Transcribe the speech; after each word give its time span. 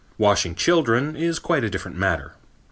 Washing 0.17 0.55
children 0.55 1.15
is 1.15 1.37
quite 1.37 1.63
a 1.63 1.69
different 1.69 1.95
matter. 1.95 2.33